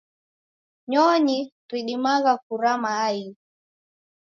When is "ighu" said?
3.15-3.31